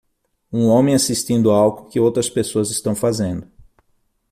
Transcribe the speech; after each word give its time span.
Um 0.51 0.65
homem 0.69 0.95
assistindo 0.95 1.51
algo 1.51 1.85
que 1.87 1.99
outras 1.99 2.27
pessoas 2.27 2.71
estão 2.71 2.95
fazendo. 2.95 3.47